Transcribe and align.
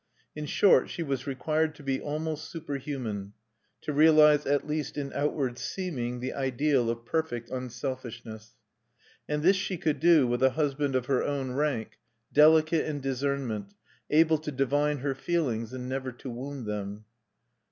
In 0.35 0.47
short, 0.47 0.89
she 0.89 1.03
was 1.03 1.27
required 1.27 1.75
to 1.75 1.83
be 1.83 2.01
almost 2.01 2.49
superhuman, 2.49 3.33
to 3.81 3.93
realize, 3.93 4.47
at 4.47 4.65
least 4.65 4.97
in 4.97 5.13
outward 5.13 5.59
seeming, 5.59 6.21
the 6.21 6.33
ideal 6.33 6.89
of 6.89 7.05
perfect 7.05 7.51
unselfishness. 7.51 8.55
And 9.29 9.43
this 9.43 9.55
she 9.55 9.77
could 9.77 9.99
do 9.99 10.25
with 10.25 10.41
a 10.41 10.49
husband 10.57 10.95
of 10.95 11.05
her 11.05 11.21
own 11.21 11.51
rank, 11.51 11.99
delicate 12.33 12.87
in 12.87 12.99
discernment, 12.99 13.75
able 14.09 14.39
to 14.39 14.51
divine 14.51 14.97
her 15.05 15.13
feelings, 15.13 15.71
and 15.71 15.87
never 15.87 16.11
to 16.13 16.31
wound 16.31 16.65
them. 16.65 17.05